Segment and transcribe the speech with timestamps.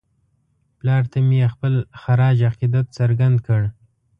[0.77, 3.61] پلار ته مې یې خپل خراج عقیدت څرګند کړ.